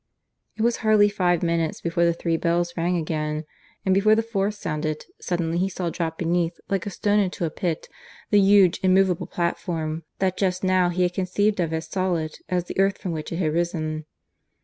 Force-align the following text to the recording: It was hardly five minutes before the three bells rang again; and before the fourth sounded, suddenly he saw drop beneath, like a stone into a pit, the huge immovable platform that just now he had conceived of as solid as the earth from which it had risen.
It 0.57 0.63
was 0.63 0.77
hardly 0.77 1.09
five 1.09 1.43
minutes 1.43 1.79
before 1.79 2.05
the 2.05 2.13
three 2.15 2.35
bells 2.35 2.73
rang 2.75 2.97
again; 2.97 3.45
and 3.85 3.93
before 3.93 4.15
the 4.15 4.23
fourth 4.23 4.55
sounded, 4.55 5.05
suddenly 5.19 5.59
he 5.59 5.69
saw 5.69 5.91
drop 5.91 6.17
beneath, 6.17 6.59
like 6.69 6.87
a 6.87 6.89
stone 6.89 7.19
into 7.19 7.45
a 7.45 7.51
pit, 7.51 7.87
the 8.31 8.39
huge 8.39 8.79
immovable 8.81 9.27
platform 9.27 10.01
that 10.17 10.37
just 10.37 10.63
now 10.63 10.89
he 10.89 11.03
had 11.03 11.13
conceived 11.13 11.59
of 11.59 11.71
as 11.71 11.85
solid 11.87 12.39
as 12.49 12.63
the 12.63 12.79
earth 12.79 12.97
from 12.97 13.11
which 13.11 13.31
it 13.31 13.37
had 13.37 13.53
risen. 13.53 14.05